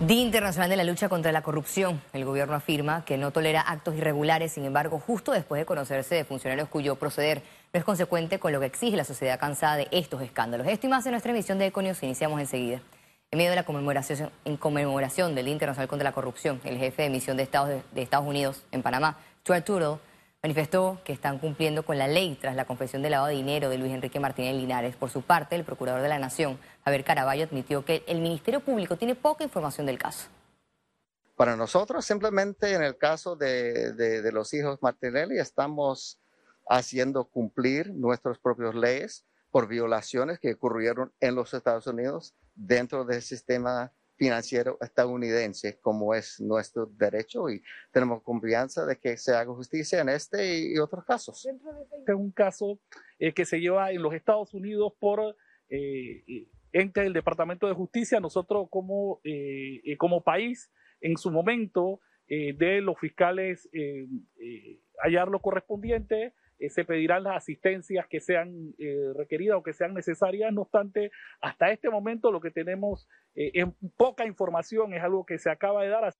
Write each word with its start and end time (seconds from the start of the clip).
Día 0.00 0.22
Internacional 0.22 0.70
de 0.70 0.76
la 0.76 0.84
Lucha 0.84 1.08
contra 1.08 1.32
la 1.32 1.42
Corrupción. 1.42 2.00
El 2.12 2.24
gobierno 2.24 2.54
afirma 2.54 3.04
que 3.04 3.18
no 3.18 3.32
tolera 3.32 3.62
actos 3.62 3.96
irregulares, 3.96 4.52
sin 4.52 4.64
embargo, 4.64 5.02
justo 5.04 5.32
después 5.32 5.60
de 5.60 5.66
conocerse 5.66 6.14
de 6.14 6.24
funcionarios 6.24 6.68
cuyo 6.68 6.94
proceder 6.94 7.42
no 7.72 7.80
es 7.80 7.84
consecuente 7.84 8.38
con 8.38 8.52
lo 8.52 8.60
que 8.60 8.66
exige 8.66 8.96
la 8.96 9.02
sociedad 9.02 9.40
cansada 9.40 9.74
de 9.74 9.88
estos 9.90 10.22
escándalos. 10.22 10.68
Esto 10.68 10.86
y 10.86 10.90
más 10.90 11.04
en 11.06 11.10
nuestra 11.12 11.32
emisión 11.32 11.58
de 11.58 11.66
Econios 11.66 12.00
iniciamos 12.04 12.40
enseguida. 12.40 12.80
En 13.32 13.38
medio 13.38 13.50
de 13.50 13.56
la 13.56 13.64
conmemoración, 13.64 15.34
del 15.34 15.44
Día 15.46 15.52
Internacional 15.52 15.88
contra 15.88 16.08
la 16.08 16.14
Corrupción, 16.14 16.60
el 16.62 16.78
jefe 16.78 17.02
de 17.02 17.10
misión 17.10 17.36
de 17.36 17.42
Estados, 17.42 17.68
de, 17.68 18.00
Estados 18.00 18.26
Unidos 18.26 18.62
en 18.70 18.82
Panamá, 18.82 19.18
Stuart 19.40 19.64
Turtle, 19.64 19.96
manifestó 20.48 20.98
que 21.04 21.12
están 21.12 21.38
cumpliendo 21.38 21.84
con 21.84 21.98
la 21.98 22.08
ley 22.08 22.38
tras 22.40 22.56
la 22.56 22.64
confesión 22.64 23.02
de 23.02 23.10
lavado 23.10 23.28
de 23.28 23.34
dinero 23.34 23.68
de 23.68 23.76
Luis 23.76 23.92
Enrique 23.92 24.18
Martínez 24.18 24.56
Linares. 24.56 24.96
Por 24.96 25.10
su 25.10 25.20
parte, 25.20 25.56
el 25.56 25.62
procurador 25.62 26.00
de 26.00 26.08
la 26.08 26.18
Nación, 26.18 26.58
Javier 26.86 27.04
Caraballo, 27.04 27.44
admitió 27.44 27.84
que 27.84 28.02
el 28.06 28.22
Ministerio 28.22 28.60
Público 28.60 28.96
tiene 28.96 29.14
poca 29.14 29.44
información 29.44 29.84
del 29.84 29.98
caso. 29.98 30.30
Para 31.36 31.54
nosotros, 31.54 32.06
simplemente 32.06 32.72
en 32.72 32.82
el 32.82 32.96
caso 32.96 33.36
de, 33.36 34.30
los 34.32 34.54
hijos 34.54 34.78
Martinelli, 34.80 35.38
estamos 35.38 36.18
haciendo 36.66 37.24
cumplir 37.24 37.92
nuestras 37.92 38.38
propias 38.38 38.74
leyes 38.74 39.26
por 39.50 39.68
violaciones 39.68 40.38
que 40.40 40.54
ocurrieron 40.54 41.12
en 41.20 41.34
los 41.34 41.52
Estados 41.52 41.86
Unidos 41.86 42.34
dentro 42.54 43.04
del 43.04 43.20
sistema 43.20 43.92
financiero 44.18 44.76
estadounidense, 44.80 45.78
como 45.80 46.12
es 46.12 46.40
nuestro 46.40 46.86
derecho, 46.86 47.48
y 47.48 47.62
tenemos 47.92 48.22
confianza 48.22 48.84
de 48.84 48.98
que 48.98 49.16
se 49.16 49.32
haga 49.32 49.54
justicia 49.54 50.00
en 50.00 50.08
este 50.08 50.58
y, 50.58 50.78
otros 50.78 51.04
casos. 51.04 51.46
Este 51.46 52.12
es 52.12 52.18
un 52.18 52.32
caso 52.32 52.80
eh, 53.18 53.32
que 53.32 53.44
se 53.44 53.60
lleva 53.60 53.92
en 53.92 54.02
los 54.02 54.12
Estados 54.12 54.52
Unidos 54.54 54.92
por 54.98 55.36
eh, 55.70 56.48
ente 56.72 57.00
del 57.00 57.12
Departamento 57.12 57.68
de 57.68 57.74
Justicia. 57.74 58.20
Nosotros 58.20 58.68
como, 58.70 59.20
eh, 59.24 59.80
eh, 59.84 59.96
como 59.96 60.22
país, 60.22 60.70
en 61.00 61.16
su 61.16 61.30
momento, 61.30 62.00
de 62.30 62.82
los 62.82 62.98
fiscales 62.98 63.70
hallar 65.02 65.28
lo 65.28 65.40
correspondiente, 65.40 66.34
eh, 66.58 66.70
se 66.70 66.84
pedirán 66.84 67.24
las 67.24 67.36
asistencias 67.36 68.06
que 68.08 68.20
sean 68.20 68.74
eh, 68.78 69.12
requeridas 69.16 69.58
o 69.58 69.62
que 69.62 69.72
sean 69.72 69.94
necesarias. 69.94 70.52
No 70.52 70.62
obstante, 70.62 71.10
hasta 71.40 71.70
este 71.70 71.90
momento 71.90 72.32
lo 72.32 72.40
que 72.40 72.50
tenemos 72.50 73.08
eh, 73.34 73.50
es 73.54 73.66
poca 73.96 74.26
información, 74.26 74.92
es 74.94 75.02
algo 75.02 75.24
que 75.24 75.38
se 75.38 75.50
acaba 75.50 75.82
de 75.82 75.88
dar. 75.88 76.14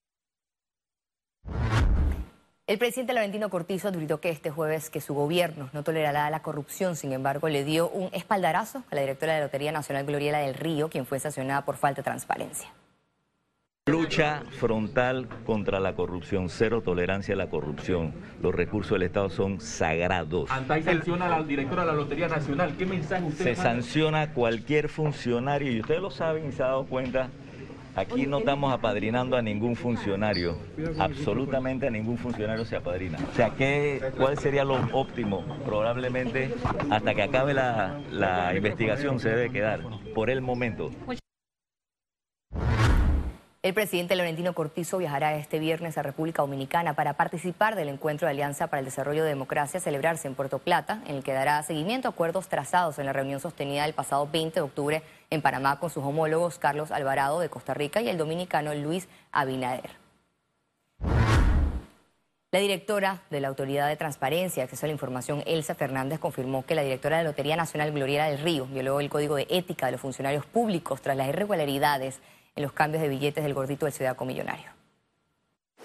El 2.66 2.78
presidente 2.78 3.14
Laurentino 3.14 3.48
Cortizo 3.48 3.88
advirtió 3.88 4.20
que 4.20 4.28
este 4.28 4.50
jueves 4.50 4.90
que 4.90 5.00
su 5.00 5.14
gobierno 5.14 5.70
no 5.72 5.82
tolerará 5.82 6.28
la 6.28 6.42
corrupción, 6.42 6.96
sin 6.96 7.12
embargo, 7.12 7.48
le 7.48 7.64
dio 7.64 7.88
un 7.88 8.10
espaldarazo 8.12 8.84
a 8.90 8.94
la 8.94 9.00
directora 9.00 9.32
de 9.32 9.38
la 9.40 9.46
Lotería 9.46 9.72
Nacional 9.72 10.04
Gloriela 10.04 10.40
del 10.40 10.54
Río, 10.54 10.90
quien 10.90 11.06
fue 11.06 11.18
sancionada 11.18 11.64
por 11.64 11.76
falta 11.76 12.02
de 12.02 12.04
transparencia. 12.04 12.70
Lucha 13.88 14.42
frontal 14.50 15.28
contra 15.46 15.80
la 15.80 15.94
corrupción, 15.94 16.50
cero 16.50 16.82
tolerancia 16.84 17.34
a 17.34 17.38
la 17.38 17.48
corrupción. 17.48 18.12
Los 18.42 18.54
recursos 18.54 18.92
del 18.92 19.04
Estado 19.04 19.30
son 19.30 19.60
sagrados. 19.60 20.50
Antay 20.50 20.82
sanciona 20.82 21.26
a 21.26 21.28
la 21.30 21.42
directora 21.42 21.82
de 21.82 21.88
la 21.88 21.94
Lotería 21.94 22.28
Nacional. 22.28 22.74
¿Qué 22.76 22.84
mensaje 22.84 23.24
usted 23.24 23.44
Se 23.44 23.54
sanciona 23.54 24.22
a 24.22 24.30
cualquier 24.34 24.90
funcionario 24.90 25.72
y 25.72 25.80
ustedes 25.80 26.02
lo 26.02 26.10
saben 26.10 26.48
y 26.48 26.52
se 26.52 26.62
han 26.62 26.68
dado 26.68 26.84
cuenta. 26.84 27.30
Aquí 27.96 28.26
no 28.26 28.38
estamos 28.38 28.72
apadrinando 28.72 29.36
a 29.36 29.42
ningún 29.42 29.74
funcionario, 29.74 30.56
absolutamente 30.98 31.88
a 31.88 31.90
ningún 31.90 32.16
funcionario 32.16 32.64
se 32.64 32.76
apadrina. 32.76 33.18
O 33.32 33.34
sea, 33.34 33.50
¿qué, 33.50 34.00
¿cuál 34.16 34.38
sería 34.38 34.62
lo 34.64 34.76
óptimo? 34.92 35.44
Probablemente 35.64 36.54
hasta 36.90 37.14
que 37.14 37.22
acabe 37.22 37.54
la, 37.54 37.98
la 38.12 38.54
investigación 38.54 39.18
se 39.18 39.30
debe 39.30 39.50
quedar 39.50 39.80
por 40.14 40.30
el 40.30 40.42
momento. 40.42 40.90
El 43.60 43.74
presidente 43.74 44.14
Laurentino 44.14 44.52
Cortizo 44.52 44.98
viajará 44.98 45.34
este 45.34 45.58
viernes 45.58 45.98
a 45.98 46.04
República 46.04 46.42
Dominicana 46.42 46.94
para 46.94 47.14
participar 47.14 47.74
del 47.74 47.88
encuentro 47.88 48.26
de 48.26 48.30
Alianza 48.30 48.68
para 48.68 48.78
el 48.78 48.84
Desarrollo 48.84 49.24
de 49.24 49.30
Democracia 49.30 49.80
celebrarse 49.80 50.28
en 50.28 50.36
Puerto 50.36 50.60
Plata, 50.60 51.02
en 51.08 51.16
el 51.16 51.24
que 51.24 51.32
dará 51.32 51.60
seguimiento 51.64 52.06
a 52.06 52.12
acuerdos 52.12 52.46
trazados 52.46 53.00
en 53.00 53.06
la 53.06 53.12
reunión 53.12 53.40
sostenida 53.40 53.84
el 53.84 53.94
pasado 53.94 54.28
20 54.30 54.54
de 54.54 54.60
octubre 54.60 55.02
en 55.30 55.42
Panamá 55.42 55.80
con 55.80 55.90
sus 55.90 56.04
homólogos 56.04 56.60
Carlos 56.60 56.92
Alvarado 56.92 57.40
de 57.40 57.48
Costa 57.48 57.74
Rica 57.74 58.00
y 58.00 58.08
el 58.08 58.16
dominicano 58.16 58.72
Luis 58.76 59.08
Abinader. 59.32 59.90
La 62.52 62.60
directora 62.60 63.22
de 63.28 63.40
la 63.40 63.48
Autoridad 63.48 63.88
de 63.88 63.96
Transparencia 63.96 64.60
y 64.60 64.64
Acceso 64.64 64.86
a 64.86 64.88
la 64.88 64.92
Información, 64.92 65.42
Elsa 65.46 65.74
Fernández, 65.74 66.20
confirmó 66.20 66.64
que 66.64 66.76
la 66.76 66.82
directora 66.82 67.18
de 67.18 67.24
la 67.24 67.30
Lotería 67.30 67.56
Nacional 67.56 67.90
Gloriera 67.90 68.26
del 68.26 68.38
Río 68.38 68.66
violó 68.66 69.00
el 69.00 69.10
Código 69.10 69.34
de 69.34 69.48
Ética 69.50 69.86
de 69.86 69.92
los 69.92 70.00
Funcionarios 70.00 70.46
Públicos 70.46 71.02
tras 71.02 71.16
las 71.16 71.28
irregularidades 71.28 72.20
en 72.58 72.64
los 72.64 72.72
cambios 72.72 73.00
de 73.00 73.08
billetes 73.08 73.44
del 73.44 73.54
gordito 73.54 73.86
del 73.86 73.92
Ciudadano 73.92 74.26
Millonario. 74.26 74.66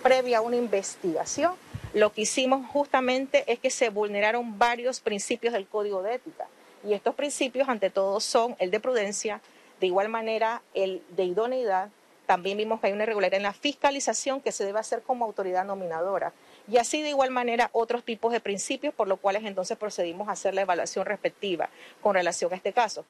Previa 0.02 0.40
a 0.40 0.42
una 0.42 0.56
investigación, 0.56 1.54
lo 1.94 2.12
que 2.12 2.22
hicimos 2.22 2.68
justamente 2.68 3.44
es 3.46 3.60
que 3.60 3.70
se 3.70 3.90
vulneraron 3.90 4.58
varios 4.58 5.00
principios 5.00 5.54
del 5.54 5.68
Código 5.68 6.02
de 6.02 6.16
Ética. 6.16 6.48
Y 6.84 6.94
estos 6.94 7.14
principios, 7.14 7.70
ante 7.70 7.92
todo, 7.92 8.20
son 8.20 8.56
el 8.58 8.72
de 8.72 8.80
prudencia, 8.80 9.40
de 9.80 9.86
igual 9.86 10.10
manera 10.10 10.64
el 10.74 11.04
de 11.16 11.26
idoneidad. 11.26 11.90
También 12.26 12.58
vimos 12.58 12.82
que 12.82 12.88
hay 12.88 12.94
una 12.94 13.04
irregularidad 13.04 13.38
en 13.38 13.44
la 13.44 13.54
fiscalización 13.54 14.42
que 14.42 14.52
se 14.52 14.66
debe 14.66 14.80
hacer 14.80 15.04
como 15.04 15.26
autoridad 15.26 15.66
nominadora. 15.66 16.34
Y 16.68 16.78
así 16.78 17.04
de 17.04 17.10
igual 17.10 17.30
manera 17.30 17.70
otros 17.72 18.04
tipos 18.04 18.34
de 18.34 18.40
principios 18.40 18.96
por 18.96 19.08
los 19.08 19.20
cuales 19.20 19.44
entonces 19.44 19.78
procedimos 19.78 20.28
a 20.28 20.32
hacer 20.32 20.56
la 20.56 20.62
evaluación 20.62 21.06
respectiva 21.06 21.70
con 22.02 22.16
relación 22.16 22.52
a 22.52 22.56
este 22.56 22.74
caso. 22.74 23.06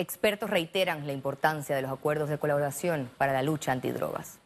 Expertos 0.00 0.48
reiteran 0.48 1.08
la 1.08 1.12
importancia 1.12 1.74
de 1.74 1.82
los 1.82 1.90
acuerdos 1.90 2.28
de 2.28 2.38
colaboración 2.38 3.10
para 3.18 3.32
la 3.32 3.42
lucha 3.42 3.72
antidrogas. 3.72 4.38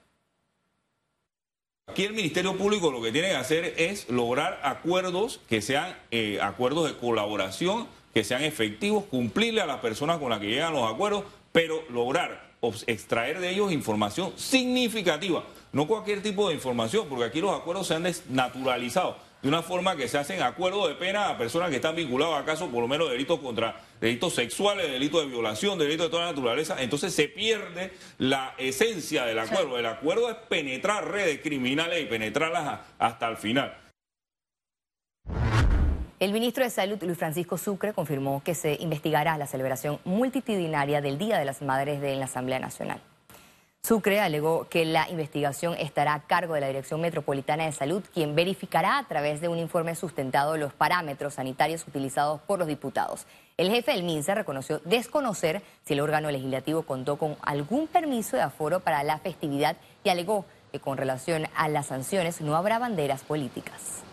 Aquí 1.89 2.05
el 2.05 2.15
Ministerio 2.15 2.57
Público 2.57 2.91
lo 2.91 3.03
que 3.03 3.13
tiene 3.13 3.29
que 3.29 3.37
hacer 3.37 3.75
es 3.77 4.09
lograr 4.09 4.61
acuerdos 4.63 5.41
que 5.51 5.61
sean 5.61 5.95
eh, 6.11 6.39
acuerdos 6.41 6.89
de 6.89 6.97
colaboración, 6.97 7.87
que 8.15 8.25
sean 8.25 8.43
efectivos, 8.43 9.05
cumplirle 9.05 9.61
a 9.61 9.67
las 9.67 9.81
personas 9.81 10.17
con 10.17 10.31
las 10.31 10.41
que 10.41 10.47
llegan 10.47 10.73
los 10.73 10.91
acuerdos, 10.91 11.25
pero 11.53 11.83
lograr 11.91 12.51
extraer 12.87 13.39
de 13.39 13.51
ellos 13.51 13.73
información 13.73 14.33
significativa, 14.37 15.45
no 15.73 15.87
cualquier 15.87 16.23
tipo 16.23 16.49
de 16.49 16.55
información, 16.55 17.09
porque 17.11 17.25
aquí 17.25 17.43
los 17.43 17.55
acuerdos 17.55 17.89
se 17.89 17.95
han 17.95 18.05
desnaturalizado 18.05 19.19
de 19.43 19.49
una 19.49 19.63
forma 19.63 19.97
que 19.97 20.07
se 20.09 20.19
hacen 20.19 20.41
acuerdos 20.41 20.89
de 20.89 20.95
pena 20.95 21.29
a 21.29 21.37
personas 21.37 21.71
que 21.71 21.77
están 21.77 21.97
vinculadas 21.97 22.41
a 22.41 22.45
casos, 22.45 22.71
por 22.71 22.81
lo 22.81 22.89
menos, 22.89 23.11
delitos 23.11 23.41
contra 23.41 23.81
delitos 24.01 24.35
sexuales, 24.35 24.91
delitos 24.91 25.23
de 25.23 25.29
violación, 25.29 25.79
delitos 25.79 26.07
de 26.07 26.11
toda 26.11 26.27
naturaleza. 26.27 26.77
Entonces 26.81 27.13
se 27.13 27.29
pierde 27.29 27.93
la 28.19 28.55
esencia 28.57 29.25
del 29.25 29.41
acuerdo. 29.41 29.79
El 29.79 29.87
acuerdo 29.87 30.31
es 30.31 30.37
penetrar 30.49 31.11
redes 31.11 31.41
criminales 31.43 32.03
y 32.03 32.07
penetrarlas 32.07 32.81
hasta 32.99 33.29
el 33.29 33.37
final. 33.37 33.77
El 36.21 36.33
ministro 36.33 36.63
de 36.63 36.71
Salud, 36.71 37.03
Luis 37.03 37.19
Francisco 37.19 37.59
Sucre, 37.59 37.93
confirmó 37.93 38.45
que 38.45 38.55
se 38.55 38.77
investigará 38.79 39.37
la 39.39 39.49
celebración 39.49 39.99
multitudinaria 40.05 41.01
del 41.01 41.19
Día 41.19 41.37
de 41.37 41.45
las 41.45 41.63
Madres 41.63 42.01
de 42.01 42.15
la 42.15 42.27
Asamblea 42.27 42.61
Nacional. 42.61 43.01
Sucre 43.85 44.21
alegó 44.21 44.69
que 44.69 44.85
la 44.85 45.11
investigación 45.11 45.75
estará 45.77 46.15
a 46.15 46.21
cargo 46.21 46.55
de 46.55 46.61
la 46.61 46.69
Dirección 46.69 47.01
Metropolitana 47.01 47.65
de 47.65 47.73
Salud, 47.73 48.05
quien 48.15 48.37
verificará 48.37 48.97
a 48.97 49.09
través 49.09 49.41
de 49.41 49.49
un 49.49 49.59
informe 49.59 49.97
sustentado 49.97 50.57
los 50.57 50.73
parámetros 50.73 51.35
sanitarios 51.35 51.85
utilizados 51.89 52.41
por 52.43 52.61
los 52.61 52.69
diputados. 52.69 53.27
El 53.57 53.71
jefe 53.71 53.91
del 53.91 54.05
MINSA 54.05 54.37
reconoció 54.37 54.79
desconocer 54.85 55.63
si 55.85 55.95
el 55.95 56.01
órgano 56.01 56.31
legislativo 56.31 56.83
contó 56.83 57.17
con 57.17 57.37
algún 57.43 57.89
permiso 57.89 58.37
de 58.37 58.43
aforo 58.43 58.79
para 58.79 59.03
la 59.03 59.19
festividad 59.19 59.77
y 60.05 60.11
alegó 60.11 60.45
que 60.71 60.79
con 60.79 60.97
relación 60.97 61.49
a 61.57 61.69
las 61.69 61.87
sanciones 61.87 62.41
no 62.41 62.55
habrá 62.55 62.79
banderas 62.79 63.23
políticas. 63.23 64.05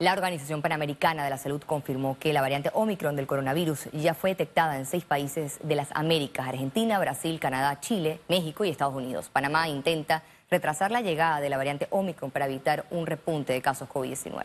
La 0.00 0.12
Organización 0.12 0.62
Panamericana 0.62 1.24
de 1.24 1.30
la 1.30 1.38
Salud 1.38 1.60
confirmó 1.66 2.16
que 2.20 2.32
la 2.32 2.40
variante 2.40 2.70
Omicron 2.72 3.16
del 3.16 3.26
coronavirus 3.26 3.88
ya 3.92 4.14
fue 4.14 4.30
detectada 4.30 4.78
en 4.78 4.86
seis 4.86 5.02
países 5.02 5.58
de 5.64 5.74
las 5.74 5.88
Américas, 5.90 6.46
Argentina, 6.46 7.00
Brasil, 7.00 7.40
Canadá, 7.40 7.80
Chile, 7.80 8.20
México 8.28 8.64
y 8.64 8.68
Estados 8.68 8.94
Unidos. 8.94 9.28
Panamá 9.28 9.68
intenta 9.68 10.22
retrasar 10.52 10.92
la 10.92 11.00
llegada 11.00 11.40
de 11.40 11.50
la 11.50 11.56
variante 11.56 11.88
Omicron 11.90 12.30
para 12.30 12.46
evitar 12.46 12.86
un 12.92 13.06
repunte 13.06 13.52
de 13.52 13.60
casos 13.60 13.88
COVID-19. 13.88 14.44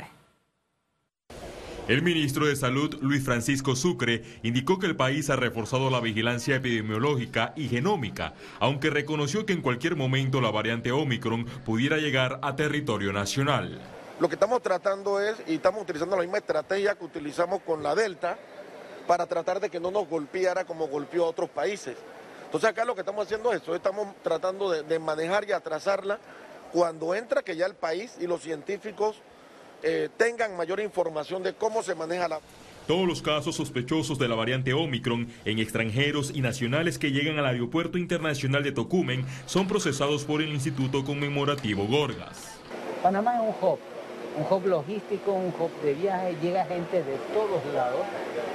El 1.88 2.02
ministro 2.02 2.48
de 2.48 2.56
Salud, 2.56 2.98
Luis 3.04 3.24
Francisco 3.24 3.76
Sucre, 3.76 4.24
indicó 4.42 4.80
que 4.80 4.88
el 4.88 4.96
país 4.96 5.30
ha 5.30 5.36
reforzado 5.36 5.92
la 5.92 6.00
vigilancia 6.00 6.56
epidemiológica 6.56 7.54
y 7.56 7.68
genómica, 7.68 8.34
aunque 8.60 8.90
reconoció 8.90 9.46
que 9.46 9.54
en 9.54 9.62
cualquier 9.62 9.96
momento 9.98 10.42
la 10.42 10.50
variante 10.50 10.92
Omicron 10.92 11.46
pudiera 11.64 11.98
llegar 11.98 12.40
a 12.42 12.56
territorio 12.56 13.14
nacional. 13.14 13.80
Lo 14.20 14.30
que 14.30 14.36
estamos 14.36 14.62
tratando 14.62 15.20
es, 15.20 15.36
y 15.48 15.56
estamos 15.56 15.82
utilizando 15.82 16.16
la 16.16 16.22
misma 16.22 16.38
estrategia 16.38 16.96
que 16.96 17.04
utilizamos 17.04 17.62
con 17.64 17.82
la 17.82 17.96
Delta, 17.96 18.38
para 19.08 19.26
tratar 19.26 19.60
de 19.60 19.70
que 19.70 19.80
no 19.80 19.92
nos 19.92 20.08
golpeara 20.08 20.66
como 20.66 20.88
golpeó 20.88 21.26
a 21.26 21.30
otros 21.30 21.50
países. 21.50 21.98
Entonces 22.46 22.70
acá 22.70 22.86
lo 22.86 22.94
que 22.94 23.02
estamos 23.02 23.26
haciendo 23.26 23.52
es 23.52 23.62
eso, 23.62 23.76
estamos 23.76 24.08
tratando 24.22 24.70
de, 24.70 25.00
manejar 25.00 25.48
y 25.48 25.52
atrasarla 25.52 26.20
cuando 26.72 27.16
entra 27.16 27.42
que 27.42 27.56
ya 27.56 27.66
el 27.66 27.76
país 27.76 28.16
y 28.20 28.28
los 28.28 28.42
científicos 28.42 29.18
eh, 29.82 30.10
tengan 30.18 30.56
mayor 30.56 30.80
información 30.80 31.44
de 31.44 31.54
cómo 31.54 31.84
se 31.84 31.96
maneja 31.96 32.28
la... 32.28 32.40
Todos 32.88 33.08
los 33.08 33.22
casos 33.22 33.56
sospechosos 33.56 34.20
de 34.20 34.28
la 34.28 34.36
variante 34.36 34.74
Omicron 34.74 35.32
en 35.46 35.60
extranjeros 35.60 36.32
y 36.34 36.42
nacionales 36.42 37.00
que 37.00 37.12
llegan 37.12 37.40
al 37.40 37.46
Aeropuerto 37.46 37.98
Internacional 37.98 38.62
de 38.62 38.72
Tocumen 38.72 39.26
son 39.46 39.68
procesados 39.68 40.26
por 40.26 40.42
el 40.42 40.50
Instituto 40.50 41.04
Conmemorativo 41.04 41.88
Gorgas. 41.88 42.60
Panamá 43.02 43.36
es 43.36 43.42
un 43.42 43.70
hub, 43.70 43.80
un 44.38 44.46
hub 44.50 44.66
logístico, 44.68 45.32
un 45.32 45.54
hub 45.58 45.72
de 45.82 45.94
viaje, 45.94 46.36
llega 46.42 46.66
gente 46.66 47.04
de 47.04 47.18
todos 47.34 47.66
lados, 47.74 48.02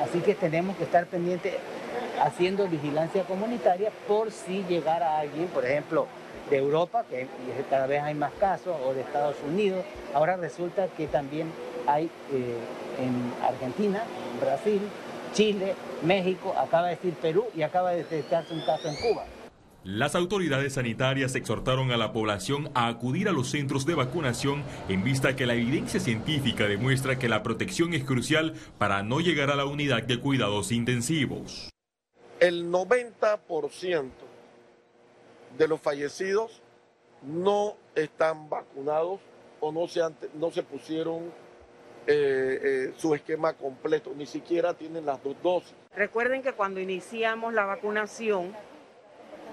así 0.02 0.20
que 0.20 0.34
tenemos 0.34 0.76
que 0.76 0.84
estar 0.84 1.06
pendientes 1.06 1.54
haciendo 2.22 2.66
vigilancia 2.66 3.24
comunitaria 3.24 3.90
por 4.06 4.32
si 4.32 4.64
llegara 4.64 5.18
alguien, 5.18 5.46
por 5.48 5.64
ejemplo, 5.64 6.06
de 6.50 6.58
Europa, 6.58 7.04
que 7.08 7.28
cada 7.68 7.86
vez 7.86 8.02
hay 8.02 8.14
más 8.14 8.32
casos, 8.40 8.74
o 8.84 8.94
de 8.94 9.02
Estados 9.02 9.36
Unidos. 9.46 9.84
Ahora 10.14 10.36
resulta 10.36 10.88
que 10.88 11.06
también 11.06 11.52
hay 11.86 12.06
eh, 12.32 12.56
en 12.98 13.32
Argentina, 13.46 14.02
Brasil, 14.40 14.80
Chile, 15.32 15.74
México, 16.02 16.54
acaba 16.58 16.88
de 16.88 16.96
decir 16.96 17.14
Perú 17.14 17.46
y 17.54 17.62
acaba 17.62 17.90
de 17.90 17.98
detectarse 17.98 18.54
un 18.54 18.64
caso 18.64 18.88
en 18.88 18.96
Cuba. 18.96 19.24
Las 19.84 20.16
autoridades 20.16 20.74
sanitarias 20.74 21.36
exhortaron 21.36 21.92
a 21.92 21.96
la 21.96 22.12
población 22.12 22.68
a 22.74 22.88
acudir 22.88 23.28
a 23.28 23.32
los 23.32 23.48
centros 23.48 23.86
de 23.86 23.94
vacunación 23.94 24.64
en 24.88 25.04
vista 25.04 25.36
que 25.36 25.46
la 25.46 25.54
evidencia 25.54 26.00
científica 26.00 26.66
demuestra 26.66 27.18
que 27.18 27.28
la 27.28 27.44
protección 27.44 27.94
es 27.94 28.02
crucial 28.02 28.54
para 28.76 29.04
no 29.04 29.20
llegar 29.20 29.50
a 29.50 29.56
la 29.56 29.66
unidad 29.66 30.02
de 30.02 30.18
cuidados 30.18 30.72
intensivos. 30.72 31.70
El 32.40 32.72
90% 32.72 34.10
de 35.56 35.68
los 35.68 35.80
fallecidos 35.80 36.60
no 37.22 37.76
están 37.94 38.50
vacunados 38.50 39.20
o 39.60 39.70
no 39.70 39.86
se, 39.86 40.00
no 40.34 40.50
se 40.50 40.64
pusieron 40.64 41.32
eh, 42.06 42.60
eh, 42.62 42.92
su 42.96 43.14
esquema 43.14 43.52
completo, 43.52 44.12
ni 44.16 44.26
siquiera 44.26 44.74
tienen 44.74 45.06
las 45.06 45.22
dos 45.22 45.36
dosis. 45.40 45.74
Recuerden 45.94 46.42
que 46.42 46.52
cuando 46.52 46.80
iniciamos 46.80 47.54
la 47.54 47.64
vacunación, 47.64 48.54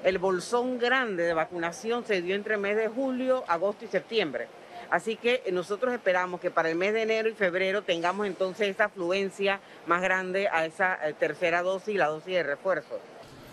el 0.06 0.20
bolsón 0.20 0.78
grande 0.78 1.24
de 1.24 1.34
vacunación 1.34 2.06
se 2.06 2.22
dio 2.22 2.36
entre 2.36 2.54
el 2.54 2.62
mes 2.62 2.78
de 2.78 2.88
julio, 2.88 3.44
agosto 3.48 3.86
y 3.86 3.88
septiembre. 3.88 4.48
Así 4.92 5.16
que 5.16 5.42
nosotros 5.52 5.92
esperamos 5.96 6.40
que 6.40 6.52
para 6.52 6.70
el 6.70 6.76
mes 6.76 6.94
de 6.94 7.02
enero 7.02 7.28
y 7.28 7.34
febrero 7.34 7.82
tengamos 7.82 8.28
entonces 8.28 8.70
esa 8.70 8.86
afluencia 8.86 9.60
más 9.88 10.04
grande 10.04 10.48
a 10.48 10.68
esa 10.68 10.94
eh, 11.04 11.14
tercera 11.20 11.64
dosis 11.64 11.96
y 11.96 11.98
la 11.98 12.06
dosis 12.06 12.36
de 12.36 12.44
refuerzo. 12.44 13.00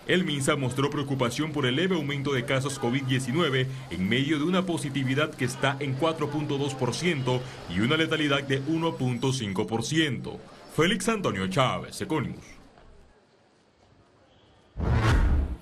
El 0.06 0.24
MINSA 0.24 0.56
mostró 0.56 0.90
preocupación 0.90 1.52
por 1.52 1.64
el 1.64 1.76
leve 1.76 1.96
aumento 1.96 2.34
de 2.34 2.44
casos 2.44 2.78
COVID-19 2.78 3.66
en 3.90 4.08
medio 4.08 4.36
de 4.38 4.44
una 4.44 4.66
positividad 4.66 5.30
que 5.30 5.46
está 5.46 5.78
en 5.80 5.98
4.2% 5.98 7.40
y 7.70 7.80
una 7.80 7.96
letalidad 7.96 8.42
de 8.42 8.62
1.5%. 8.64 10.38
Félix 10.76 11.08
Antonio 11.08 11.46
Chávez, 11.46 11.98
Econimus. 12.02 12.61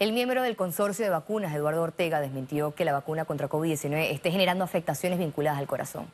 El 0.00 0.14
miembro 0.14 0.42
del 0.42 0.56
consorcio 0.56 1.04
de 1.04 1.10
vacunas, 1.10 1.54
Eduardo 1.54 1.82
Ortega, 1.82 2.22
desmintió 2.22 2.74
que 2.74 2.86
la 2.86 2.92
vacuna 2.94 3.26
contra 3.26 3.50
COVID-19 3.50 4.10
esté 4.10 4.30
generando 4.30 4.64
afectaciones 4.64 5.18
vinculadas 5.18 5.58
al 5.58 5.66
corazón. 5.66 6.06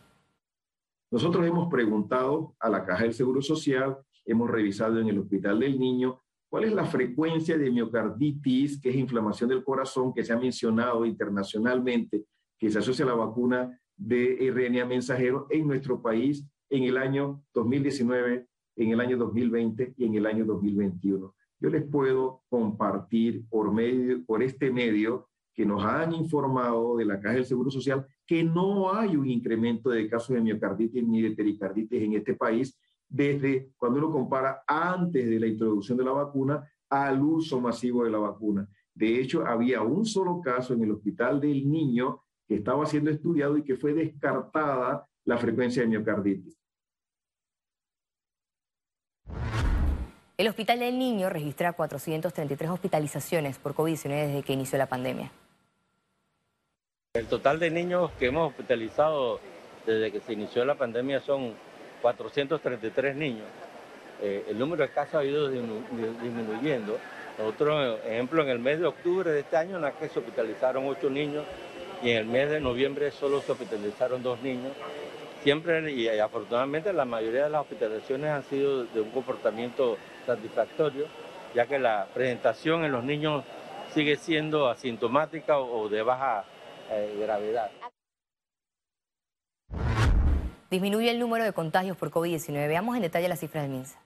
Nosotros 1.13 1.47
hemos 1.47 1.71
preguntado 1.71 2.57
a 2.59 2.69
la 2.69 2.85
Caja 2.85 3.05
del 3.05 3.15
Seguro 3.15 3.41
Social, 3.41 3.97
hemos 4.25 4.51
revisado 4.51 4.99
en 4.99 5.07
el 5.07 5.21
Hospital 5.21 5.61
del 5.61 5.79
Niño 5.79 6.21
¿Cuál 6.49 6.65
es 6.65 6.73
la 6.73 6.85
frecuencia 6.85 7.57
de 7.57 7.71
miocarditis, 7.71 8.81
que 8.81 8.91
es 8.91 8.97
inflamación 8.97 9.51
del 9.51 9.63
corazón, 9.63 10.13
que 10.13 10.25
se 10.25 10.33
ha 10.33 10.39
mencionado 10.39 11.05
internacionalmente, 11.05 12.25
que 12.59 12.71
se 12.71 12.79
asocia 12.79 13.05
a 13.05 13.09
la 13.09 13.15
vacuna 13.15 13.79
de 13.97 14.51
RNA 14.53 14.85
mensajero 14.87 15.47
en 15.51 15.67
nuestro 15.67 16.03
país 16.03 16.45
en 16.71 16.85
el 16.85 16.97
año 16.97 17.43
2019, 17.55 18.47
en 18.77 18.91
el 18.91 19.01
año 19.01 19.17
2020 19.17 19.95
y 19.97 20.05
en 20.07 20.15
el 20.17 20.27
año 20.27 20.45
2021? 20.45 21.36
Yo 21.61 21.71
les 21.71 21.85
puedo 21.85 22.43
compartir 22.49 23.47
por, 23.49 23.73
medio, 23.73 24.25
por 24.25 24.43
este 24.43 24.71
medio 24.71 25.29
que 25.55 25.65
nos 25.65 25.83
han 25.85 26.13
informado 26.13 26.97
de 26.97 27.07
la 27.07 27.19
Caja 27.19 27.37
del 27.37 27.47
Seguro 27.47 27.71
Social 27.71 28.07
que 28.27 28.45
no 28.45 28.93
hay 28.93 29.17
un 29.17 29.29
incremento 29.29 29.89
de 29.89 30.09
casos 30.09 30.35
de 30.35 30.43
miocarditis 30.43 31.03
ni 31.07 31.23
de 31.23 31.31
pericarditis 31.31 32.03
en 32.03 32.13
este 32.13 32.35
país 32.35 32.79
desde 33.09 33.71
cuando 33.77 33.99
uno 33.99 34.11
compara 34.11 34.63
antes 34.67 35.29
de 35.29 35.41
la 35.41 35.47
introducción 35.47 35.97
de 35.97 36.05
la 36.05 36.13
vacuna 36.13 36.69
al 36.91 37.23
uso 37.23 37.61
masivo 37.61 38.05
de 38.05 38.11
la 38.11 38.19
vacuna. 38.19 38.69
De 38.95 39.21
hecho, 39.21 39.47
había 39.47 39.83
un 39.83 40.05
solo 40.05 40.41
caso 40.41 40.75
en 40.75 40.83
el 40.83 40.93
hospital 40.93 41.41
del 41.41 41.71
niño 41.71 42.23
que 42.47 42.57
estaba 42.57 42.87
siendo 42.87 43.11
estudiado 43.11 43.57
y 43.57 43.63
que 43.63 43.77
fue 43.77 43.93
descartada 43.93 45.07
la 45.25 45.39
frecuencia 45.39 45.83
de 45.83 45.89
miocarditis. 45.89 46.59
El 50.39 50.49
Hospital 50.49 50.81
del 50.81 50.99
Niño 50.99 51.31
registra 51.31 51.73
433 51.73 52.71
hospitalizaciones 52.71 53.57
por 53.57 53.75
COVID-19 53.75 54.27
desde 54.27 54.43
que 54.43 54.53
inició 54.53 54.77
la 54.77 54.85
pandemia. 54.85 55.33
El 57.15 57.27
total 57.27 57.59
de 57.59 57.71
niños 57.71 58.11
que 58.19 58.27
hemos 58.27 58.51
hospitalizado 58.51 59.41
desde 59.87 60.13
que 60.13 60.21
se 60.21 60.35
inició 60.35 60.67
la 60.67 60.75
pandemia 60.75 61.21
son 61.21 61.55
433 62.03 63.17
niños. 63.17 63.47
Eh, 64.21 64.45
el 64.51 64.59
número 64.59 64.83
de 64.83 64.91
casos 64.91 65.15
ha 65.15 65.25
ido 65.25 65.49
disminuyendo. 65.49 66.99
Nosotros, 67.39 68.01
ejemplo, 68.05 68.43
en 68.43 68.51
el 68.51 68.59
mes 68.59 68.79
de 68.79 68.87
octubre 68.89 69.31
de 69.31 69.41
este 69.41 69.57
año, 69.57 69.77
en 69.77 69.83
la 69.83 69.93
que 69.93 70.11
se 70.11 70.19
hospitalizaron 70.19 70.87
8 70.87 71.09
niños 71.09 71.47
y 72.03 72.11
en 72.11 72.19
el 72.19 72.27
mes 72.27 72.51
de 72.51 72.61
noviembre 72.61 73.11
solo 73.11 73.41
se 73.41 73.53
hospitalizaron 73.53 74.23
2 74.23 74.43
niños. 74.43 74.73
Siempre 75.47 75.93
y 75.93 76.09
afortunadamente 76.09 76.93
la 76.93 77.05
mayoría 77.05 77.45
de 77.45 77.51
las 77.51 77.61
hospitalizaciones 77.61 78.31
han 78.31 78.43
sido 78.43 78.85
de 78.87 79.01
un 79.01 79.13
comportamiento 79.13 79.97
satisfactorio, 80.27 81.07
ya 81.55 81.69
que 81.69 81.79
la 81.79 82.09
presentación 82.13 82.85
en 82.85 82.91
los 82.91 83.05
niños 83.05 83.45
sigue 83.95 84.17
siendo 84.17 84.69
asintomática 84.69 85.61
o 85.61 85.89
de 85.89 86.03
baja 86.03 86.45
eh, 86.91 87.17
gravedad. 87.21 87.71
Disminuye 90.69 91.13
el 91.13 91.21
número 91.21 91.45
de 91.45 91.53
contagios 91.53 91.97
por 91.97 92.11
COVID-19. 92.11 92.67
Veamos 92.67 92.97
en 92.97 93.03
detalle 93.03 93.29
las 93.29 93.39
cifras 93.39 93.63
del 93.63 93.71
MINSA. 93.71 94.01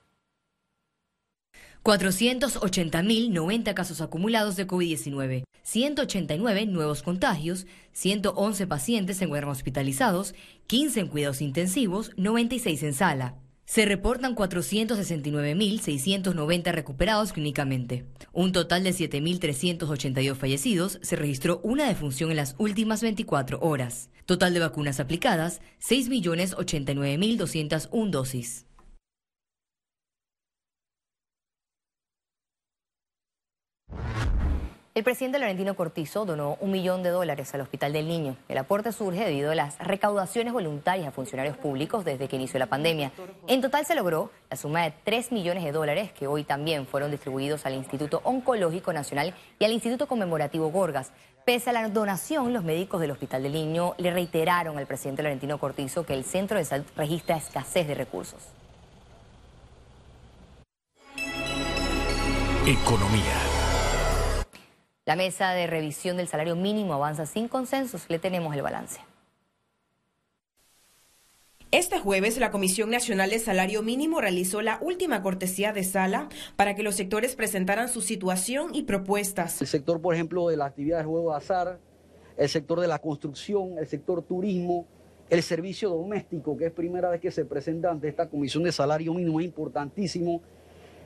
480.090 1.83 3.73
casos 3.73 3.99
acumulados 4.01 4.57
de 4.57 4.67
COVID-19, 4.67 5.43
189 5.63 6.65
nuevos 6.65 7.03
contagios, 7.03 7.67
111 7.93 8.67
pacientes 8.67 9.17
se 9.17 9.25
encuentran 9.25 9.51
hospitalizados, 9.51 10.33
15 10.67 11.01
en 11.01 11.07
cuidados 11.07 11.41
intensivos, 11.41 12.11
96 12.17 12.83
en 12.83 12.93
sala. 12.93 13.35
Se 13.65 13.85
reportan 13.85 14.35
469.690 14.35 16.71
recuperados 16.73 17.31
clínicamente. 17.31 18.05
Un 18.33 18.51
total 18.51 18.83
de 18.83 18.89
7.382 18.89 20.35
fallecidos. 20.35 20.99
Se 21.01 21.15
registró 21.15 21.61
una 21.63 21.87
defunción 21.87 22.31
en 22.31 22.37
las 22.37 22.55
últimas 22.57 23.01
24 23.01 23.59
horas. 23.61 24.09
Total 24.25 24.53
de 24.53 24.59
vacunas 24.59 24.99
aplicadas, 24.99 25.61
6.089.201 25.81 28.09
dosis. 28.09 28.65
El 34.93 35.05
presidente 35.05 35.39
Laurentino 35.39 35.73
Cortizo 35.73 36.25
donó 36.25 36.57
un 36.59 36.69
millón 36.69 37.01
de 37.01 37.11
dólares 37.11 37.53
al 37.53 37.61
Hospital 37.61 37.93
del 37.93 38.09
Niño. 38.09 38.35
El 38.49 38.57
aporte 38.57 38.91
surge 38.91 39.23
debido 39.23 39.51
a 39.51 39.55
las 39.55 39.77
recaudaciones 39.79 40.51
voluntarias 40.51 41.07
a 41.07 41.11
funcionarios 41.11 41.55
públicos 41.55 42.03
desde 42.03 42.27
que 42.27 42.35
inició 42.35 42.59
la 42.59 42.65
pandemia. 42.65 43.13
En 43.47 43.61
total 43.61 43.85
se 43.85 43.95
logró 43.95 44.31
la 44.49 44.57
suma 44.57 44.83
de 44.83 44.93
3 45.05 45.31
millones 45.31 45.63
de 45.63 45.71
dólares 45.71 46.11
que 46.11 46.27
hoy 46.27 46.43
también 46.43 46.85
fueron 46.85 47.09
distribuidos 47.09 47.65
al 47.65 47.75
Instituto 47.75 48.19
Oncológico 48.25 48.91
Nacional 48.91 49.33
y 49.59 49.63
al 49.63 49.71
Instituto 49.71 50.07
Conmemorativo 50.07 50.69
Gorgas. 50.71 51.13
Pese 51.45 51.69
a 51.69 51.73
la 51.73 51.87
donación, 51.87 52.51
los 52.51 52.65
médicos 52.65 52.99
del 52.99 53.11
Hospital 53.11 53.43
del 53.43 53.53
Niño 53.53 53.95
le 53.97 54.11
reiteraron 54.11 54.77
al 54.77 54.87
presidente 54.87 55.23
Laurentino 55.23 55.57
Cortizo 55.57 56.05
que 56.05 56.15
el 56.15 56.25
centro 56.25 56.57
de 56.57 56.65
salud 56.65 56.85
registra 56.97 57.37
escasez 57.37 57.87
de 57.87 57.95
recursos. 57.95 58.41
Economía. 62.67 63.50
La 65.11 65.17
mesa 65.17 65.51
de 65.51 65.67
revisión 65.67 66.15
del 66.15 66.29
salario 66.29 66.55
mínimo 66.55 66.93
avanza 66.93 67.25
sin 67.25 67.49
consensos. 67.49 68.05
Le 68.07 68.17
tenemos 68.17 68.55
el 68.55 68.61
balance. 68.61 69.01
Este 71.69 71.99
jueves, 71.99 72.37
la 72.37 72.49
Comisión 72.49 72.89
Nacional 72.89 73.29
de 73.29 73.39
Salario 73.39 73.83
Mínimo 73.83 74.21
realizó 74.21 74.61
la 74.61 74.79
última 74.81 75.21
cortesía 75.21 75.73
de 75.73 75.83
sala 75.83 76.29
para 76.55 76.75
que 76.75 76.83
los 76.83 76.95
sectores 76.95 77.35
presentaran 77.35 77.89
su 77.89 77.99
situación 77.99 78.73
y 78.73 78.83
propuestas. 78.83 79.59
El 79.59 79.67
sector, 79.67 79.99
por 79.99 80.15
ejemplo, 80.15 80.47
de 80.47 80.55
la 80.55 80.67
actividad 80.67 80.99
de 80.99 81.03
juego 81.03 81.31
de 81.31 81.37
azar, 81.39 81.77
el 82.37 82.47
sector 82.47 82.79
de 82.79 82.87
la 82.87 82.99
construcción, 82.99 83.79
el 83.79 83.87
sector 83.87 84.21
turismo, 84.21 84.87
el 85.29 85.43
servicio 85.43 85.89
doméstico, 85.89 86.55
que 86.55 86.67
es 86.67 86.71
primera 86.71 87.09
vez 87.09 87.19
que 87.19 87.31
se 87.31 87.43
presenta 87.43 87.91
ante 87.91 88.07
esta 88.07 88.29
Comisión 88.29 88.63
de 88.63 88.71
Salario 88.71 89.13
Mínimo, 89.13 89.41
es 89.41 89.45
importantísimo 89.45 90.41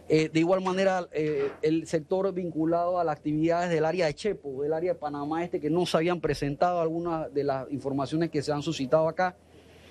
eh, 0.08 0.30
de 0.32 0.40
igual 0.40 0.62
manera, 0.62 1.08
eh, 1.12 1.52
el 1.64 1.88
sector 1.88 2.32
vinculado 2.32 3.00
a 3.00 3.04
las 3.04 3.18
actividades 3.18 3.72
del 3.72 3.86
área 3.86 4.06
de 4.06 4.14
Chepo, 4.14 4.62
del 4.62 4.74
área 4.74 4.94
de 4.94 5.00
Panamá 5.00 5.44
Este, 5.44 5.60
que 5.60 5.70
no 5.70 5.86
se 5.86 5.98
habían 5.98 6.22
presentado 6.22 6.80
algunas 6.80 7.34
de 7.34 7.44
las 7.44 7.72
informaciones 7.72 8.30
que 8.30 8.44
se 8.44 8.52
han 8.52 8.62
suscitado 8.62 9.08
acá. 9.08 9.36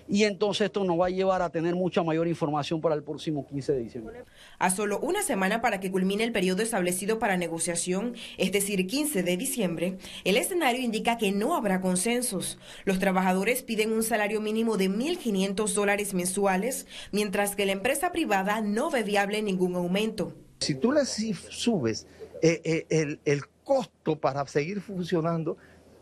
Y 0.09 0.25
entonces 0.25 0.67
esto 0.67 0.85
nos 0.85 1.01
va 1.01 1.07
a 1.07 1.11
llevar 1.11 1.43
a 1.43 1.51
tener 1.51 1.75
mucha 1.75 2.03
mayor 2.03 2.29
información 2.29 2.81
para 2.81 2.95
el 2.95 3.03
próximo 3.03 3.47
15 3.47 3.73
de 3.73 3.79
diciembre. 3.81 4.25
A 4.59 4.71
solo 4.71 5.01
una 5.01 5.23
semana 5.23 5.61
para 5.61 5.81
que 5.81 5.91
culmine 5.91 6.25
el 6.25 6.33
periodo 6.33 6.63
establecido 6.63 7.19
para 7.19 7.37
negociación, 7.37 8.15
es 8.39 8.53
decir, 8.53 8.87
15 8.87 9.23
de 9.23 9.37
diciembre, 9.37 9.99
el 10.25 10.37
escenario 10.37 10.83
indica 10.83 11.19
que 11.19 11.33
no 11.33 11.55
habrá 11.55 11.81
consensos. 11.81 12.59
Los 12.85 12.99
trabajadores 12.99 13.63
piden 13.63 13.93
un 13.93 14.03
salario 14.03 14.41
mínimo 14.41 14.77
de 14.77 14.91
1.500 14.91 15.73
dólares 15.73 16.15
mensuales, 16.15 16.87
mientras 17.13 17.57
que 17.57 17.67
la 17.67 17.73
empresa 17.73 18.13
privada 18.13 18.61
no 18.61 18.91
ve 18.91 19.03
viable 19.03 19.43
ningún 19.43 19.75
aumento. 19.75 20.35
Si 20.61 20.75
tú 20.75 20.93
le 20.93 21.05
subes 21.05 22.07
eh, 22.43 22.61
eh, 22.65 22.87
el, 22.91 23.21
el 23.25 23.43
costo 23.65 24.17
para 24.17 24.47
seguir 24.47 24.81
funcionando, 24.81 25.57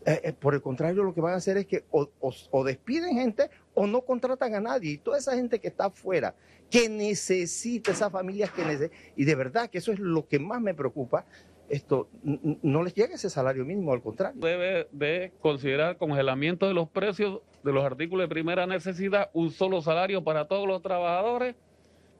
eh, 0.05 0.21
eh, 0.23 0.33
por 0.33 0.53
el 0.53 0.61
contrario, 0.61 1.03
lo 1.03 1.13
que 1.13 1.21
van 1.21 1.33
a 1.33 1.37
hacer 1.37 1.57
es 1.57 1.65
que 1.65 1.85
o, 1.91 2.63
despiden 2.63 3.15
gente 3.15 3.49
o 3.73 3.87
no 3.87 4.01
contratan 4.01 4.55
a 4.55 4.59
nadie. 4.59 4.91
Y 4.91 4.97
toda 4.97 5.17
esa 5.17 5.35
gente 5.35 5.59
que 5.59 5.67
está 5.67 5.85
afuera, 5.85 6.35
que 6.69 6.89
necesita, 6.89 7.91
esas 7.91 8.11
familias 8.11 8.51
que 8.51 8.63
necesitan, 8.63 8.97
y 9.15 9.25
de 9.25 9.35
verdad 9.35 9.69
que 9.69 9.77
eso 9.77 9.91
es 9.91 9.99
lo 9.99 10.27
que 10.27 10.39
más 10.39 10.61
me 10.61 10.73
preocupa, 10.73 11.25
esto 11.69 12.09
no 12.23 12.83
les 12.83 12.93
llega 12.93 13.15
ese 13.15 13.29
salario 13.29 13.65
mínimo, 13.65 13.93
al 13.93 14.01
contrario. 14.01 14.39
Debe 14.39 14.87
de 14.91 15.31
considerar 15.39 15.97
congelamiento 15.97 16.67
de 16.67 16.73
los 16.73 16.89
precios 16.89 17.41
de 17.63 17.71
los 17.71 17.85
artículos 17.85 18.25
de 18.25 18.29
primera 18.29 18.67
necesidad, 18.67 19.29
un 19.33 19.49
solo 19.49 19.81
salario 19.81 20.23
para 20.23 20.47
todos 20.47 20.67
los 20.67 20.81
trabajadores, 20.81 21.55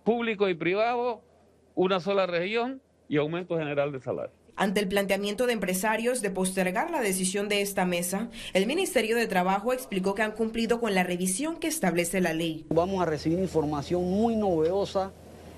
público 0.06 0.48
y 0.48 0.56
privado, 0.56 1.22
una 1.76 2.00
sola 2.00 2.26
región 2.26 2.82
y 3.10 3.18
aumento 3.18 3.58
general 3.58 3.92
de 3.92 4.00
salario. 4.00 4.43
Ante 4.56 4.80
el 4.80 4.88
planteamiento 4.88 5.48
de 5.48 5.54
empresarios 5.54 6.22
de 6.22 6.30
postergar 6.30 6.92
la 6.92 7.02
decisión 7.02 7.50
de 7.50 7.62
esta 7.62 7.86
mesa, 7.86 8.30
el 8.54 8.68
Ministerio 8.68 9.16
de 9.16 9.26
Trabajo 9.26 9.74
explicó 9.74 10.14
que 10.14 10.22
han 10.22 10.34
cumplido 10.34 10.80
con 10.80 10.94
la 10.94 11.04
revisión 11.04 11.56
que 11.56 11.68
establece 11.68 12.22
la 12.22 12.34
ley. 12.34 12.68
Vamos 12.70 13.02
a 13.02 13.06
recibir 13.06 13.40
información 13.40 14.04
muy 14.04 14.36
novedosa 14.36 15.12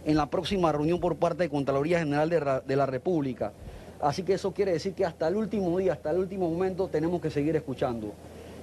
en 0.06 0.16
la 0.16 0.30
próxima 0.30 0.72
reunión 0.72 1.02
por 1.02 1.18
parte 1.18 1.44
de 1.44 1.50
Contraloría 1.50 2.00
General 2.00 2.64
de, 2.66 2.76
la 2.76 2.86
República. 2.86 3.52
Así 4.00 4.24
que 4.24 4.34
eso 4.34 4.54
quiere 4.54 4.72
decir 4.72 4.94
que 4.94 5.04
hasta 5.04 5.28
el 5.28 5.36
último 5.36 5.78
día, 5.78 5.92
hasta 5.92 6.12
el 6.12 6.20
último 6.20 6.50
momento 6.50 6.88
tenemos 6.88 7.22
que 7.22 7.30
seguir 7.30 7.56
escuchando, 7.58 8.14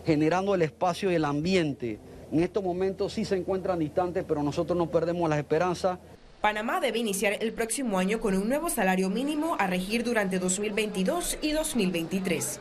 generando 0.06 0.54
el 0.54 0.62
espacio 0.62 1.10
y 1.10 1.14
el 1.14 1.26
ambiente. 1.26 1.98
En 2.30 2.40
estos 2.40 2.64
momentos 2.64 3.12
sí 3.12 3.26
se 3.26 3.36
encuentran 3.36 3.78
distantes, 3.78 4.24
pero 4.26 4.42
nosotros 4.42 4.78
no 4.78 4.90
perdemos 4.90 5.28
las 5.28 5.38
esperanzas 5.38 5.98
Panamá 6.42 6.80
debe 6.80 6.98
iniciar 6.98 7.36
el 7.38 7.52
próximo 7.52 8.00
año 8.00 8.20
con 8.20 8.34
un 8.34 8.48
nuevo 8.48 8.68
salario 8.68 9.08
mínimo 9.08 9.54
a 9.60 9.68
regir 9.68 10.02
durante 10.02 10.40
2022 10.40 11.38
y 11.40 11.52
2023. 11.52 12.58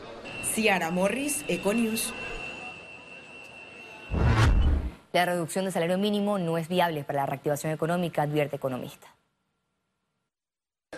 Ciara 0.54 0.92
Morris, 0.92 1.44
Econews. 1.48 2.14
La 5.12 5.26
reducción 5.26 5.66
del 5.66 5.74
salario 5.74 5.98
mínimo 5.98 6.38
no 6.38 6.60
es 6.60 6.68
viable 6.68 7.04
para 7.04 7.22
la 7.22 7.26
reactivación 7.26 7.74
económica, 7.74 8.22
advierte 8.22 8.58
economista. 8.58 9.08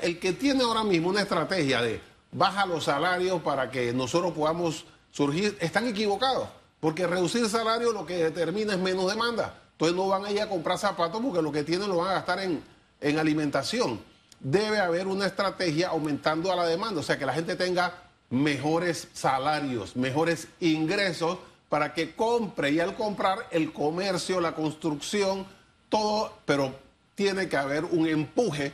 El 0.01 0.19
que 0.19 0.33
tiene 0.33 0.63
ahora 0.63 0.83
mismo 0.83 1.07
una 1.07 1.21
estrategia 1.21 1.81
de 1.81 2.01
baja 2.33 2.65
los 2.65 2.83
salarios 2.83 3.41
para 3.43 3.71
que 3.71 3.93
nosotros 3.93 4.33
podamos 4.33 4.85
surgir, 5.09 5.57
están 5.61 5.87
equivocados, 5.87 6.49
porque 6.81 7.07
reducir 7.07 7.47
salario 7.47 7.93
lo 7.93 8.05
que 8.05 8.25
determina 8.25 8.73
es 8.73 8.79
menos 8.79 9.09
demanda. 9.09 9.57
Entonces 9.71 9.95
no 9.95 10.09
van 10.09 10.25
a 10.25 10.31
ir 10.31 10.41
a 10.41 10.49
comprar 10.49 10.77
zapatos 10.77 11.21
porque 11.21 11.41
lo 11.41 11.51
que 11.51 11.63
tienen 11.63 11.87
lo 11.87 11.97
van 11.97 12.09
a 12.09 12.13
gastar 12.15 12.39
en, 12.39 12.72
en 13.03 13.19
alimentación. 13.19 13.99
Debe 14.39 14.79
haber 14.79 15.07
una 15.07 15.27
estrategia 15.27 15.89
aumentando 15.89 16.51
a 16.51 16.55
la 16.55 16.65
demanda, 16.65 17.01
o 17.01 17.03
sea, 17.03 17.19
que 17.19 17.25
la 17.25 17.33
gente 17.33 17.55
tenga 17.55 17.93
mejores 18.29 19.07
salarios, 19.13 19.95
mejores 19.95 20.47
ingresos 20.59 21.37
para 21.69 21.93
que 21.93 22.15
compre 22.15 22.71
y 22.71 22.79
al 22.79 22.95
comprar 22.95 23.47
el 23.51 23.71
comercio, 23.71 24.39
la 24.39 24.53
construcción, 24.53 25.45
todo, 25.89 26.33
pero 26.45 26.75
tiene 27.15 27.47
que 27.47 27.57
haber 27.57 27.85
un 27.85 28.07
empuje 28.07 28.73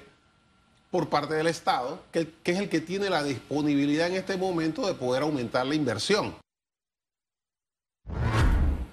por 0.91 1.09
parte 1.09 1.33
del 1.35 1.47
Estado, 1.47 2.01
que, 2.11 2.31
que, 2.41 2.51
es 2.51 2.59
el 2.59 2.69
que 2.69 2.81
tiene 2.81 3.09
la 3.09 3.23
disponibilidad 3.23 4.07
en 4.07 4.15
este 4.15 4.37
momento 4.37 4.87
de 4.87 4.95
poder 4.95 5.23
aumentar 5.23 5.65
la 5.65 5.75
inversión. 5.75 6.35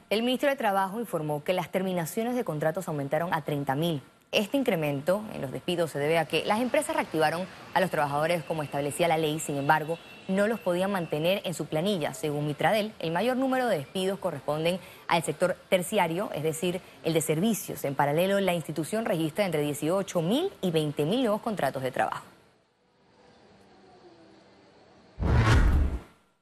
El 0.09 0.23
ministro 0.23 0.51
de 0.51 0.57
Trabajo 0.57 1.01
informó 1.01 1.43
que 1.43 1.53
las 1.53 1.73
terminaciones 1.73 2.37
de 2.37 2.45
contratos 2.45 2.87
aumentaron 2.87 3.33
a 3.35 3.43
30 3.43 3.75
mil. 3.75 4.03
Este 4.37 4.59
incremento 4.59 5.25
en 5.33 5.41
los 5.41 5.51
despidos 5.51 5.93
se 5.93 5.99
debe 5.99 6.19
a 6.19 6.27
que 6.27 6.45
las 6.45 6.61
empresas 6.61 6.95
reactivaron 6.95 7.47
a 7.73 7.81
los 7.81 7.91
trabajadores 7.91 8.45
como 8.45 8.63
establecía 8.63 9.09
la 9.09 9.17
ley, 9.17 9.41
sin 9.41 9.57
embargo, 9.57 9.99
no 10.29 10.47
los 10.47 10.61
podían 10.61 10.93
mantener 10.93 11.41
en 11.45 11.55
su 11.55 11.65
planilla. 11.65 12.13
Según 12.13 12.47
Mitradel, 12.47 12.93
el 12.99 13.13
mayor 13.13 13.39
número 13.39 13.67
de 13.67 13.79
despidos 13.79 14.19
corresponden 14.19 14.79
al 15.09 15.23
sector 15.23 15.57
terciario, 15.71 16.29
es 16.35 16.43
decir, 16.43 16.83
el 17.03 17.15
de 17.15 17.23
servicios. 17.23 17.83
En 17.87 17.95
paralelo, 17.95 18.39
la 18.41 18.53
institución 18.53 19.07
registra 19.07 19.47
entre 19.47 19.63
18 19.63 20.21
mil 20.21 20.53
y 20.61 20.71
20 20.71 21.07
mil 21.07 21.23
nuevos 21.23 21.41
contratos 21.41 21.83
de 21.83 21.91
trabajo. 21.91 22.27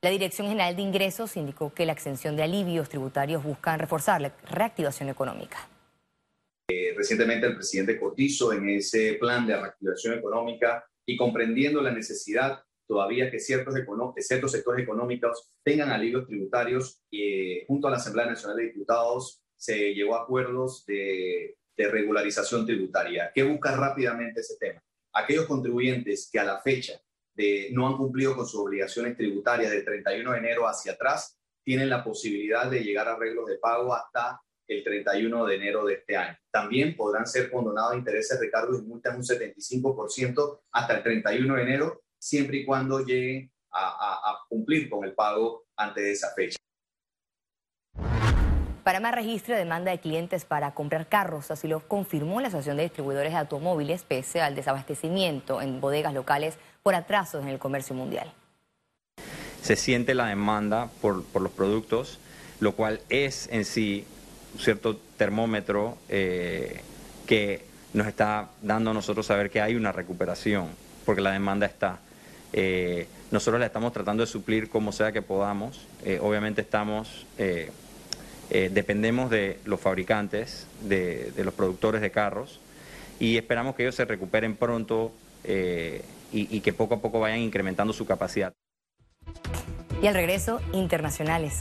La 0.03 0.11
Dirección 0.11 0.49
General 0.49 0.75
de 0.75 0.83
Ingresos 0.83 1.37
indicó 1.37 1.73
que 1.73 1.87
la 1.87 1.93
exención 1.93 2.35
de 2.35 2.43
alivios 2.43 2.89
tributarios 2.89 3.45
busca 3.45 3.77
reforzar 3.77 4.21
la 4.21 4.33
reactivación 4.51 5.11
económica. 5.11 5.69
Eh, 6.68 6.94
recientemente 6.97 7.47
el 7.47 7.54
presidente 7.54 7.99
Cortizo 7.99 8.52
en 8.52 8.68
ese 8.71 9.14
plan 9.14 9.47
de 9.47 9.56
reactivación 9.56 10.18
económica 10.18 10.85
y 11.06 11.16
comprendiendo 11.16 11.83
la 11.83 11.92
necesidad 11.92 12.62
todavía 12.87 13.30
que 13.30 13.38
ciertos, 13.38 13.75
sectores 13.75 14.83
económicos 14.83 15.54
tengan 15.62 15.90
alivios 15.90 16.26
tributarios, 16.26 17.02
eh, 17.11 17.64
junto 17.66 17.88
a 17.88 17.90
la 17.90 17.97
Asamblea 17.97 18.26
Nacional 18.26 18.56
de 18.56 18.64
Diputados 18.64 19.42
se 19.56 19.94
llegó 19.94 20.16
a 20.16 20.23
acuerdos 20.23 20.85
de, 20.87 21.56
de 21.76 21.88
regularización 21.88 22.66
tributaria. 22.66 23.30
¿Qué 23.35 23.42
busca 23.42 23.75
rápidamente 23.76 24.40
ese 24.40 24.56
tema? 24.59 24.83
Aquellos 25.12 25.47
contribuyentes 25.47 26.28
que 26.30 26.38
a 26.38 26.44
la 26.44 26.61
fecha 26.61 27.00
de, 27.35 27.68
no 27.73 27.87
han 27.87 27.97
cumplido 27.97 28.37
con 28.37 28.47
sus 28.47 28.61
obligaciones 28.61 29.16
tributarias 29.16 29.71
del 29.71 29.85
31 29.85 30.33
de 30.33 30.38
enero 30.38 30.66
hacia 30.66 30.92
atrás, 30.92 31.38
tienen 31.62 31.88
la 31.88 32.04
posibilidad 32.04 32.71
de 32.71 32.83
llegar 32.83 33.09
a 33.09 33.14
arreglos 33.14 33.47
de 33.47 33.59
pago 33.59 33.94
hasta 33.94 34.40
el 34.68 34.83
31 34.83 35.47
de 35.47 35.56
enero 35.56 35.85
de 35.85 35.94
este 35.94 36.16
año. 36.16 36.37
También 36.50 36.97
podrán 36.97 37.26
ser 37.26 37.50
condonados 37.50 37.97
intereses, 37.97 38.38
recargos 38.40 38.80
y 38.80 38.83
multas 38.83 39.16
un 39.16 39.23
75% 39.23 40.61
hasta 40.73 40.97
el 40.97 41.02
31 41.02 41.54
de 41.56 41.62
enero, 41.62 42.02
siempre 42.18 42.59
y 42.59 42.64
cuando 42.64 43.00
lleguen 43.00 43.50
a, 43.73 44.38
cumplir 44.49 44.88
con 44.88 45.04
el 45.04 45.14
pago 45.14 45.64
antes 45.76 46.04
de 46.04 46.12
esa 46.12 46.28
fecha. 46.35 46.56
Para 48.85 49.00
más 49.00 49.14
registro 49.14 49.56
demanda 49.56 49.90
de 49.90 49.99
clientes 49.99 50.44
para 50.44 50.75
comprar 50.75 51.09
carros, 51.09 51.50
así 51.50 51.66
lo 51.66 51.80
confirmó 51.80 52.40
la 52.40 52.49
Asociación 52.49 52.76
de 52.76 52.83
Distribuidores 52.85 53.33
de 53.33 53.38
Automóviles, 53.38 54.04
pese 54.04 54.42
al 54.42 54.54
desabastecimiento 54.54 55.62
en 55.62 55.80
bodegas 55.80 56.12
locales 56.12 56.59
por 56.83 56.94
atrasos 56.94 57.42
en 57.42 57.49
el 57.49 57.59
comercio 57.59 57.94
mundial. 57.94 58.33
Se 59.62 59.76
siente 59.76 60.14
la 60.14 60.26
demanda 60.26 60.90
por, 61.00 61.25
por 61.25 61.40
los 61.40 61.50
productos, 61.50 62.21
lo 62.61 62.73
cual 62.73 63.00
es 63.09 63.49
en 63.50 63.64
sí 63.64 64.06
cierto 64.58 64.99
termómetro 65.16 65.96
eh, 66.08 66.80
que 67.26 67.64
nos 67.92 68.06
está 68.06 68.50
dando 68.62 68.90
a 68.90 68.94
nosotros 68.94 69.26
saber 69.26 69.50
que 69.50 69.61
hay 69.61 69.75
una 69.75 69.92
recuperación, 69.92 70.68
porque 71.04 71.23
la 71.23 71.32
demanda 71.32 71.66
está. 71.66 72.00
Eh, 72.52 73.06
nosotros 73.30 73.61
la 73.61 73.66
estamos 73.66 73.92
tratando 73.92 74.23
de 74.23 74.26
suplir 74.26 74.68
como 74.68 74.92
sea 74.92 75.12
que 75.12 75.23
podamos. 75.23 75.87
Eh, 76.04 76.18
obviamente 76.20 76.61
estamos, 76.61 77.26
dependemos 78.50 79.30
de 79.30 79.58
los 79.64 79.80
fabricantes, 79.80 80.66
de, 80.82 81.32
los 81.38 81.54
productores 81.54 82.00
de 82.00 82.11
carros, 82.11 82.61
y 83.18 83.37
esperamos 83.37 83.75
que 83.75 83.84
ellos 83.84 83.94
se 83.94 84.04
recuperen 84.04 84.56
pronto 84.56 85.12
y, 85.44 86.00
y 86.32 86.61
que 86.61 86.73
poco 86.73 86.94
a 86.94 87.00
poco 87.00 87.20
vayan 87.20 87.40
incrementando 87.40 87.92
su 87.92 88.06
capacidad. 88.06 88.52
Y 90.02 90.06
al 90.06 90.14
regreso, 90.14 90.61
internacionales. 90.73 91.61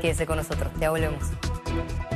Quédese 0.00 0.26
con 0.26 0.36
nosotros, 0.36 0.70
ya 0.78 0.90
volvemos. 0.90 1.24
Thank 1.78 1.90
you. 1.92 2.07